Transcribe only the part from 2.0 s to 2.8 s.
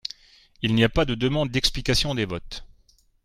de votes.